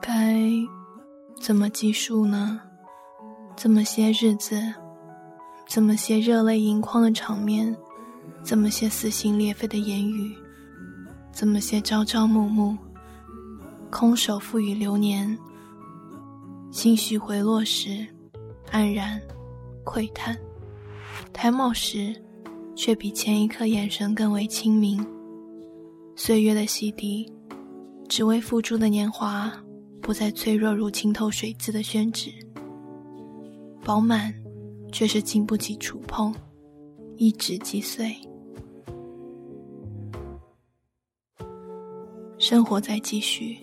[0.00, 0.38] 该
[1.40, 2.60] 怎么计数呢？
[3.56, 4.60] 这么些日子，
[5.66, 7.76] 这么些热泪盈眶的场面，
[8.42, 10.34] 这么些撕心裂肺的言语，
[11.32, 12.76] 这么些朝朝暮暮，
[13.90, 15.36] 空手赋予流年。
[16.70, 18.06] 心绪回落时，
[18.72, 19.20] 黯然
[19.84, 20.34] 喟叹；
[21.32, 22.14] 抬眸时，
[22.74, 25.06] 却比前一刻眼神更为清明。
[26.16, 27.30] 岁月的洗涤，
[28.08, 29.52] 只为付出的年华，
[30.00, 32.30] 不再脆弱如清透水渍的宣纸。
[33.84, 34.32] 饱满，
[34.92, 36.34] 却是经不起触碰，
[37.16, 38.16] 一指即碎。
[42.38, 43.58] 生活在继续，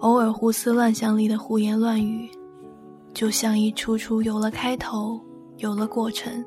[0.00, 2.30] 偶尔胡思乱想里的胡言乱语，
[3.12, 5.20] 就像一出出有了开头、
[5.56, 6.44] 有了过程，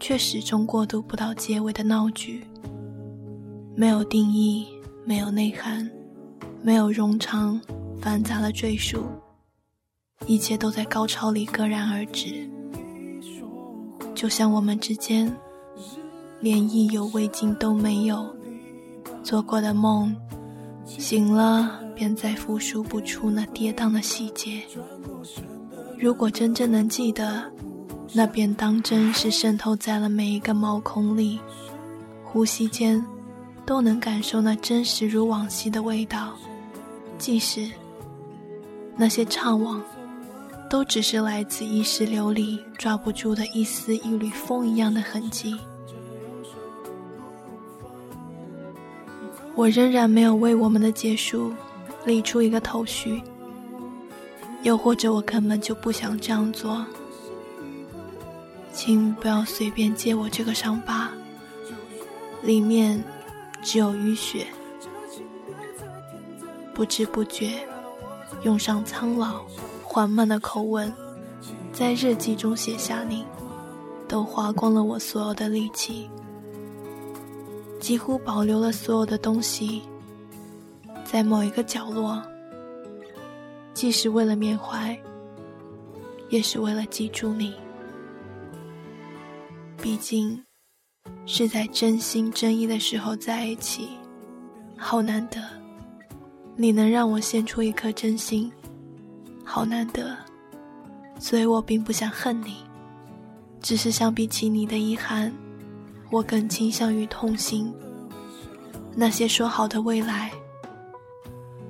[0.00, 2.42] 却始终过渡不到结尾的闹剧。
[3.76, 4.66] 没有定义，
[5.04, 5.90] 没有内涵，
[6.66, 7.60] 没有冗长
[8.00, 9.04] 繁杂的赘述，
[10.26, 12.48] 一切都在高潮里戛然而止。
[14.14, 15.30] 就像我们之间，
[16.40, 18.34] 连意犹未尽都没有。
[19.22, 20.16] 做过的梦，
[20.86, 24.62] 醒了便再复述不出那跌宕的细节。
[25.98, 27.44] 如果真正能记得，
[28.14, 31.38] 那便当真是渗透在了每一个毛孔里，
[32.24, 33.04] 呼吸间。
[33.66, 36.34] 都能感受那真实如往昔的味道，
[37.24, 37.66] 即使
[38.98, 39.80] 那些怅惘，
[40.68, 45.58] 都只是来自意识流里抓不住的一丝一缕风一样的痕迹。
[49.54, 51.50] 我仍然没有为我们的结束
[52.04, 53.22] 理出一个头绪，
[54.62, 56.84] 又或者我根本就不想这样做。
[58.70, 61.10] 请不要随便揭我这个伤疤，
[62.42, 63.02] 里面。
[63.62, 64.46] 只有淤血，
[66.74, 67.66] 不知不觉，
[68.42, 69.44] 用上苍老
[69.82, 70.92] 缓慢的口吻，
[71.72, 73.24] 在日记中写下你，
[74.08, 76.10] 都花光了我所有的力气，
[77.78, 79.82] 几乎保留了所有的东西，
[81.04, 82.20] 在某一个角落，
[83.72, 84.98] 既是为了缅怀，
[86.28, 87.54] 也是为了记住你，
[89.80, 90.44] 毕竟。
[91.26, 93.88] 是在真心真意的时候在一起，
[94.76, 95.40] 好难得。
[96.56, 98.50] 你能让我献出一颗真心，
[99.44, 100.16] 好难得。
[101.18, 102.56] 所以我并不想恨你，
[103.60, 105.32] 只是相比起你的遗憾，
[106.10, 107.72] 我更倾向于痛心。
[108.94, 110.30] 那些说好的未来，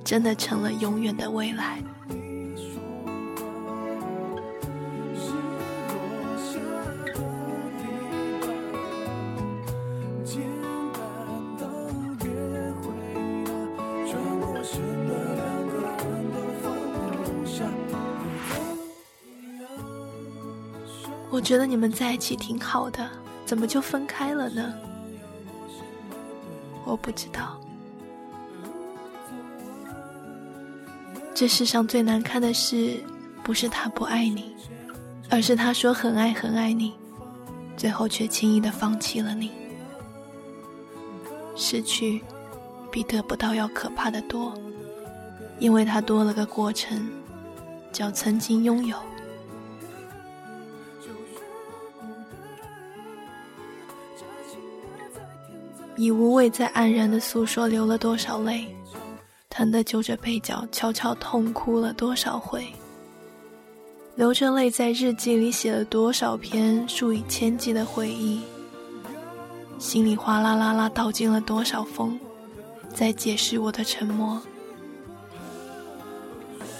[0.03, 1.81] 真的成了永远的未来。
[21.45, 23.07] 觉得你们在一起挺好的，
[23.45, 24.73] 怎么就分开了呢？
[26.83, 27.55] 我不知道。
[31.35, 32.99] 这世上最难堪的事，
[33.43, 34.55] 不是他不爱你，
[35.29, 36.93] 而是他说很爱很爱你，
[37.77, 39.51] 最后却轻易的放弃了你。
[41.55, 42.23] 失去，
[42.89, 44.53] 比得不到要可怕的多，
[45.59, 47.07] 因为它多了个过程，
[47.91, 48.97] 叫曾经拥有。
[55.97, 58.65] 已无谓在黯然的诉说流了多少泪，
[59.49, 62.65] 疼得揪着背角悄悄痛哭了多少回，
[64.15, 68.41] 流着泪在日记里写了多少篇数以千计的回忆，
[69.79, 72.19] 心里哗啦啦啦倒进了多少风，
[72.93, 74.41] 在解释我的沉默。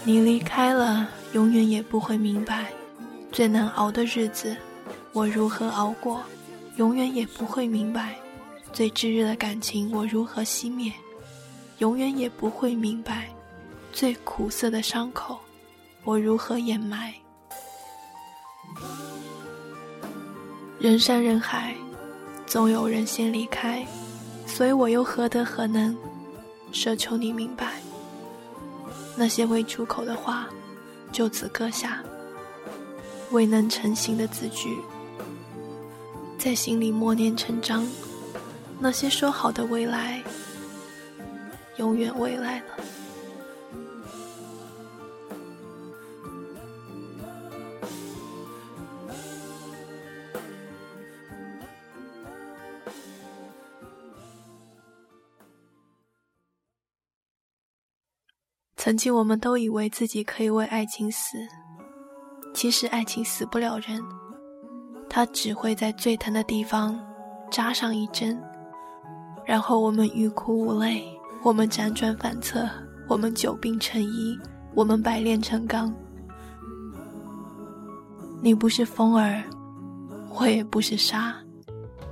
[0.04, 2.68] 你离开了，永远也不会明白，
[3.32, 4.56] 最难熬的日子，
[5.14, 6.22] 我如何熬过，
[6.76, 8.16] 永远也不会明白。
[8.76, 10.92] 最炙热的感情，我如何熄灭？
[11.78, 13.30] 永远也不会明白。
[13.94, 15.40] 最苦涩的伤口，
[16.04, 17.14] 我如何掩埋？
[20.78, 21.74] 人山人海，
[22.46, 23.88] 总有人先离开，
[24.46, 25.96] 所以我又何德何能，
[26.74, 27.76] 奢求你明白？
[29.16, 30.50] 那些未出口的话，
[31.14, 32.04] 就此搁下；
[33.32, 34.78] 未能成型的字句，
[36.38, 37.88] 在心里默念成章。
[38.80, 40.22] 那些说好的未来，
[41.78, 42.66] 永远未来了。
[58.76, 61.40] 曾经我们都以为自己可以为爱情死，
[62.54, 64.00] 其实爱情死不了人，
[65.10, 66.96] 它只会在最疼的地方
[67.50, 68.40] 扎上一针，
[69.46, 71.04] 然后我们欲哭无泪，
[71.44, 72.68] 我们辗转反侧，
[73.08, 74.38] 我们久病成医，
[74.74, 75.94] 我们百炼成钢。
[78.42, 79.44] 你不是风儿，
[80.38, 81.36] 我也不是沙，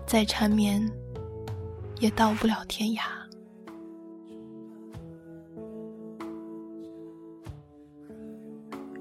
[0.05, 0.87] 再缠绵，
[1.99, 3.01] 也到不了天涯。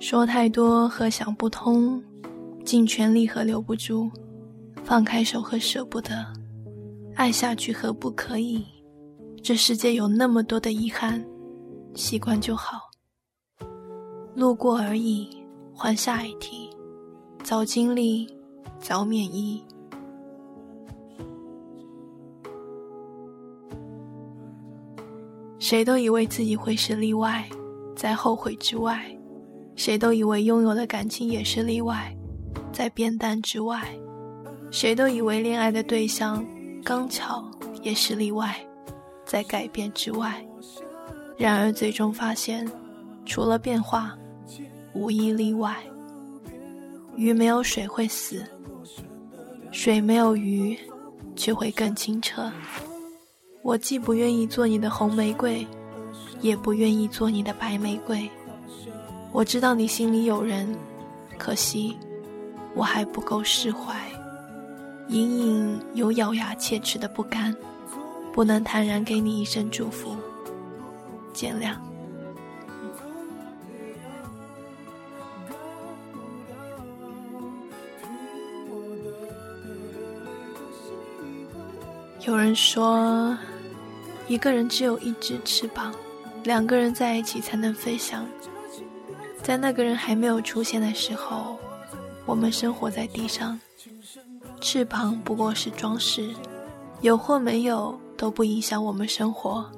[0.01, 2.03] 说太多和想不通，
[2.65, 4.11] 尽全力和留不住，
[4.83, 6.27] 放开手和舍不得，
[7.15, 8.65] 爱下去和不可以。
[9.43, 11.25] 这世界有那么多的遗憾，
[11.95, 12.91] 习惯就好。
[14.35, 15.29] 路过而已，
[15.75, 16.71] 换下一题。
[17.43, 18.27] 早经历，
[18.79, 19.63] 早免疫。
[25.59, 27.49] 谁都以为自己会是例外，
[27.97, 29.05] 在后悔之外。
[29.75, 32.15] 谁都以为拥有的感情也是例外，
[32.73, 33.81] 在变淡之外；
[34.71, 36.45] 谁都以为恋爱的对象
[36.85, 37.45] 刚巧
[37.83, 38.55] 也是例外，
[39.25, 40.45] 在改变之外。
[41.37, 42.69] 然而最终发现，
[43.25, 44.17] 除了变化，
[44.93, 45.77] 无一例外。
[47.15, 48.45] 鱼没有水会死，
[49.71, 50.77] 水没有鱼
[51.37, 52.51] 却会更清澈。
[53.63, 55.67] 我既不愿意做你的红玫瑰，
[56.41, 58.29] 也不愿意做你的白玫瑰。
[59.31, 60.75] 我知道你心里有人，
[61.39, 61.97] 可惜
[62.75, 63.95] 我还不够释怀，
[65.13, 67.55] 隐隐有咬牙切齿的不甘，
[68.33, 70.17] 不能坦然给你一声祝福，
[71.35, 71.75] 见谅。
[82.25, 83.37] 有人说，
[84.29, 85.93] 一个人只有一只翅膀，
[86.43, 88.25] 两个人在一起才能飞翔。
[89.43, 91.59] 在那个人还没有出现的时候，
[92.25, 93.61] 我们生活在地上，
[94.63, 96.33] 翅膀不过是装饰，
[97.01, 99.69] 有或没有都不影响我们生活。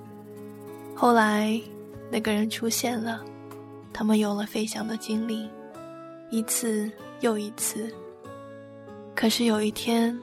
[0.94, 1.58] 后来，
[2.10, 3.24] 那个人出现了，
[3.94, 5.48] 他们有了飞翔的经历，
[6.30, 7.92] 一次又一次。
[9.14, 10.16] 可是有一天，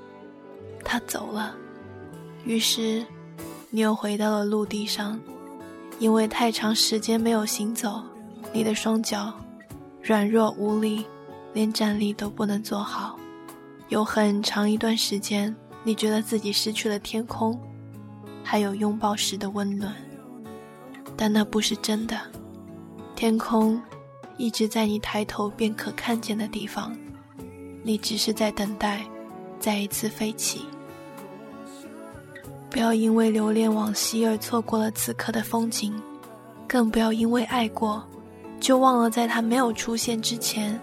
[0.86, 1.56] 他走了，
[2.46, 3.04] 于是，
[3.72, 5.20] 你又回到了陆地上，
[5.98, 8.00] 因为太长时间没有行走。
[8.54, 9.34] 你的双脚
[10.04, 11.04] 软弱无力，
[11.52, 13.18] 连站立都不能做好。
[13.92, 15.54] 有很长一段时间，
[15.84, 17.60] 你觉得自己失去了天空，
[18.42, 19.94] 还有拥抱时的温暖。
[21.18, 22.18] 但那不是真的，
[23.18, 23.80] 天空
[24.38, 26.98] 一直在你抬头便可看见的地方，
[27.84, 29.06] 你只是在等待
[29.60, 30.62] 再一次飞起。
[32.70, 35.94] 不要因为留恋往昔而错过了此刻的风景，
[36.66, 38.02] 更不要因为爱过。
[38.62, 40.80] 就忘了在他没有出现之前，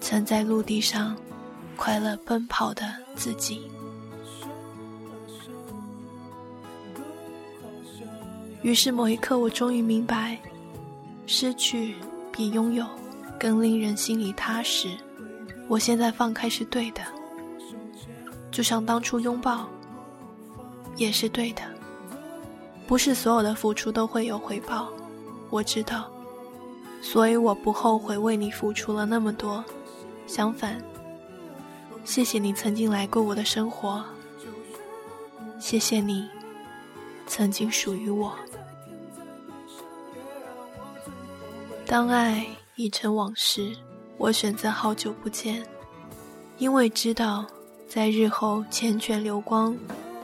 [0.00, 1.14] 曾在陆地上
[1.80, 3.62] 快乐奔跑的自己。
[8.60, 10.38] 于是某一刻，我终于明白，
[11.26, 11.94] 失去
[12.30, 12.84] 比拥有
[13.38, 14.90] 更令人心里踏实。
[15.68, 17.00] 我现在放开是对的，
[18.50, 19.66] 就像当初拥抱
[20.96, 21.62] 也是对的。
[22.86, 24.90] 不是所有的付出都会有回报，
[25.48, 26.10] 我知道。
[27.00, 29.64] 所以我不后悔为你付出了那么多，
[30.26, 30.78] 相反，
[32.04, 34.04] 谢谢你曾经来过我的生活，
[35.60, 36.28] 谢谢你
[37.26, 38.32] 曾经属于我。
[41.86, 43.72] 当爱已成往事，
[44.16, 45.64] 我选择好久不见，
[46.58, 47.46] 因为知道
[47.88, 49.76] 在日后缱绻流光，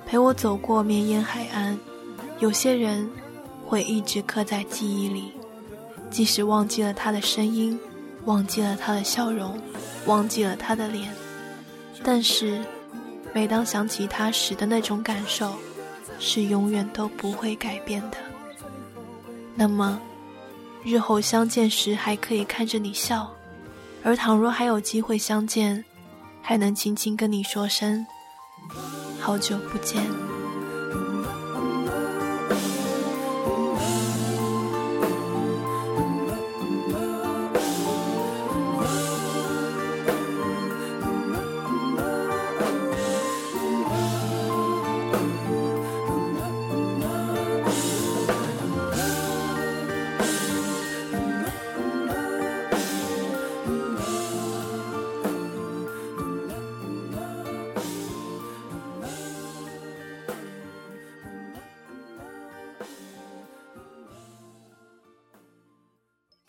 [0.06, 1.78] 陪我走过绵延海岸，
[2.40, 3.08] 有些人
[3.64, 5.32] 会一直刻在记忆里。
[6.10, 7.78] 即使忘记了他的声音，
[8.24, 9.60] 忘记了他的笑容，
[10.06, 11.12] 忘记了他的脸，
[12.08, 12.62] 但是，
[13.34, 15.56] 每当想起他时的那种感受，
[16.20, 18.16] 是永远都不会改变的。
[19.56, 20.00] 那么，
[20.84, 23.28] 日后相见时还可以看着你笑，
[24.04, 25.84] 而倘若还有机会相见，
[26.40, 28.06] 还能轻轻跟你说声
[29.18, 30.00] “好久不见”。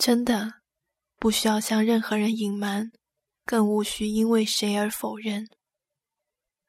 [0.07, 0.61] 真的，
[1.17, 2.93] 不需要向任何人隐瞒，
[3.43, 5.49] 更无需因为谁而否认。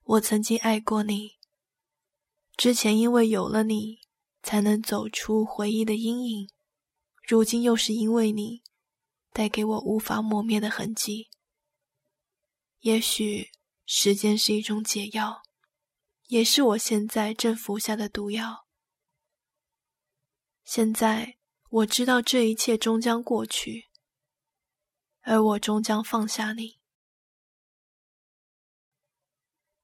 [0.02, 1.38] 我曾经爱过你，
[2.56, 4.00] 之前因为有了你，
[4.42, 6.50] 才能走出回忆的阴影，
[7.28, 8.64] 如今又是因为你，
[9.32, 11.30] 带给我无法磨灭的痕迹。
[12.80, 13.50] 也许
[13.86, 15.42] 时间是一种解药，
[16.26, 18.66] 也是我现在正服下的毒药。
[20.64, 21.37] 现在。
[21.70, 23.88] 我知道这一切终将过去，
[25.20, 26.78] 而我终将放下你。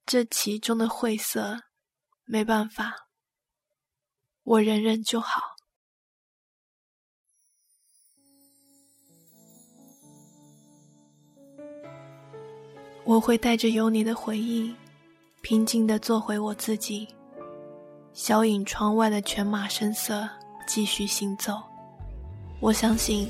[0.06, 1.64] 这其中的晦涩，
[2.24, 3.08] 没办法，
[4.42, 5.42] 我忍忍就好。
[13.04, 14.74] 我会带着有你的回忆，
[15.42, 17.06] 平静的做回我自己，
[18.14, 20.26] 小影窗外的犬马声色，
[20.66, 21.73] 继续行走。
[22.64, 23.28] 我相信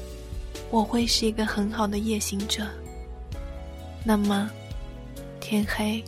[0.70, 2.64] 我会是一个很好的夜行者。
[4.04, 4.48] 那么，
[5.40, 6.04] 天黑，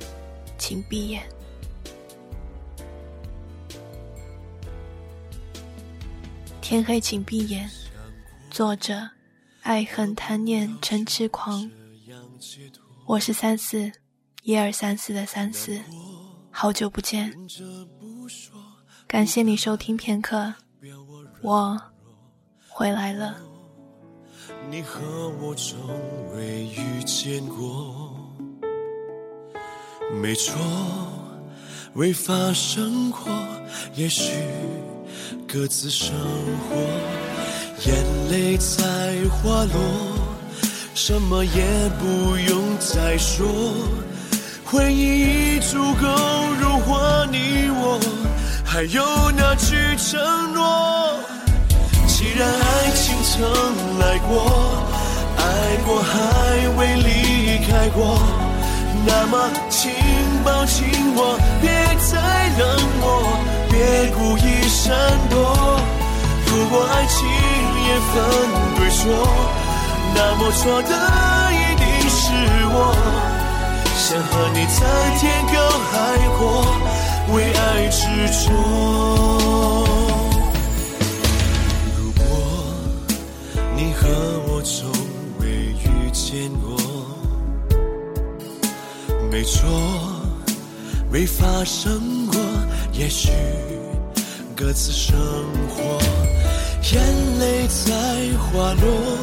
[0.56, 1.28] 请闭眼。
[6.60, 7.68] 天黑，请闭眼。
[8.48, 9.10] 作者：
[9.62, 11.68] 爱恨贪念嗔痴狂。
[13.06, 13.90] 我是三四，
[14.44, 15.80] 一二三四的三四。
[16.52, 17.34] 好久不见，
[19.08, 20.54] 感谢你收听片刻。
[21.42, 21.76] 我。
[22.78, 23.34] 回来了。
[24.68, 25.00] 你和
[25.40, 25.78] 我从
[26.34, 28.14] 未遇见过，
[30.20, 30.54] 没错，
[31.94, 33.32] 未发生过。
[33.94, 34.30] 也许
[35.48, 36.14] 各自生
[36.68, 36.76] 活，
[37.86, 40.18] 眼泪在滑落，
[40.94, 43.46] 什么也不用再说。
[44.66, 46.06] 回忆已足够
[46.60, 47.98] 融化你我，
[48.66, 49.02] 还有
[49.34, 51.18] 那句承诺。
[52.36, 53.48] 既然爱情曾
[53.98, 54.84] 来过，
[55.38, 55.40] 爱
[55.86, 58.20] 过还未离开过，
[59.06, 59.90] 那么请
[60.44, 60.84] 抱紧
[61.16, 62.20] 我，别再
[62.58, 62.62] 冷
[63.00, 63.24] 漠，
[63.70, 64.94] 别故意闪
[65.30, 65.80] 躲。
[66.44, 67.26] 如果爱情
[67.88, 68.14] 也分
[68.76, 69.00] 对错，
[70.14, 70.92] 那么错的
[71.52, 72.20] 一定是
[72.68, 72.78] 我。
[73.96, 74.84] 想和你在
[75.16, 75.24] 天
[75.54, 75.54] 高
[75.88, 75.94] 海
[76.36, 76.44] 阔，
[77.34, 78.04] 为爱执
[78.44, 79.85] 着。
[89.46, 89.62] 错，
[91.10, 92.36] 未发生过。
[92.92, 93.30] 也许
[94.56, 95.16] 各自生
[95.68, 95.98] 活，
[96.92, 97.92] 眼泪在
[98.38, 99.18] 滑落，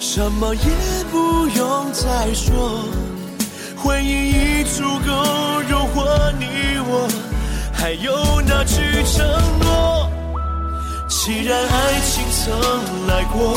[0.00, 2.84] 什么也不用再说。
[3.76, 6.02] 回忆已足够融化
[6.38, 7.08] 你我，
[7.72, 8.74] 还有那句
[9.04, 9.24] 承
[9.60, 10.10] 诺。
[11.08, 13.56] 既然爱情曾来过。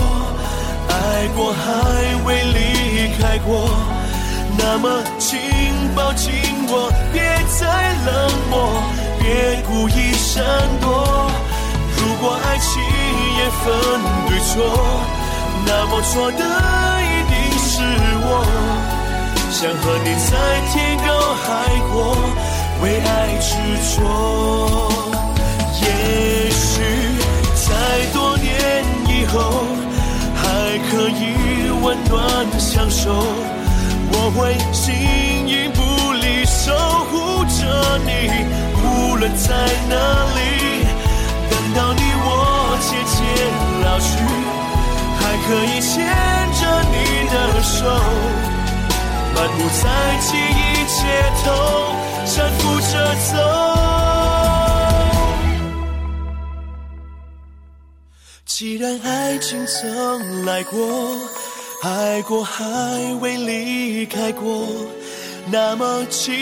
[0.91, 3.69] 爱过还未离开过，
[4.61, 5.39] 那么请
[5.95, 6.31] 抱紧
[6.67, 7.21] 我，别
[7.57, 7.65] 再
[8.05, 8.07] 冷
[8.49, 8.53] 漠，
[9.19, 10.43] 别故意闪
[10.81, 11.31] 躲。
[11.97, 12.69] 如果爱情
[13.39, 13.65] 也分
[14.27, 14.51] 对错，
[15.65, 16.43] 那么错的
[17.01, 17.71] 一定是
[18.21, 18.29] 我。
[19.49, 20.31] 想和你在
[20.69, 20.75] 天
[21.07, 21.07] 高
[21.41, 21.47] 海
[21.89, 21.91] 阔，
[22.83, 23.47] 为爱执
[23.95, 23.97] 着。
[25.81, 25.85] 也
[26.51, 26.69] 许
[27.55, 27.67] 在
[28.13, 28.47] 多年
[29.07, 29.35] 以后。
[30.41, 30.45] 还
[30.89, 33.11] 可以温暖相守，
[34.29, 34.93] 我会形
[35.47, 35.81] 影不
[36.13, 36.71] 离守
[37.05, 38.29] 护着你，
[38.77, 39.47] 无论在
[39.89, 39.95] 哪
[40.35, 40.39] 里。
[41.49, 43.17] 等到你我渐渐
[43.81, 44.07] 老去，
[45.17, 45.89] 还可以牵
[46.53, 46.95] 着你
[47.31, 47.33] 的
[47.63, 47.89] 手，
[49.33, 49.83] 漫步在
[50.21, 51.01] 记忆街
[51.43, 51.47] 头，
[52.27, 52.93] 搀扶着
[53.31, 53.33] 走。
[58.45, 60.77] 既然爱情曾来过，
[61.81, 62.63] 爱过还
[63.21, 64.67] 未离开过，
[65.49, 66.35] 那么请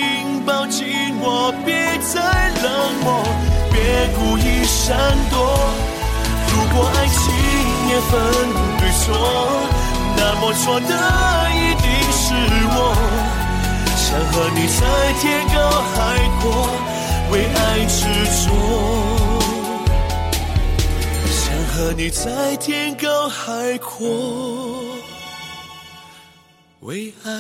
[0.47, 0.87] 抱紧
[1.21, 1.75] 我，别
[2.11, 2.65] 再冷
[3.03, 3.23] 漠，
[3.71, 3.77] 别
[4.17, 4.97] 故意闪
[5.29, 5.37] 躲。
[6.49, 7.21] 如果爱情
[7.87, 8.11] 也分
[8.79, 9.05] 对错，
[10.17, 10.89] 那么错的
[11.53, 12.25] 一定是
[12.73, 12.75] 我。
[13.95, 14.81] 想和你在
[15.21, 15.55] 天高
[15.93, 15.95] 海
[16.41, 16.45] 阔，
[17.31, 18.01] 为爱执
[18.41, 18.49] 着。
[21.29, 22.25] 想和你在
[22.55, 24.03] 天高海阔，
[26.87, 27.31] 为爱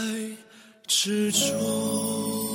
[0.87, 2.46] 执着。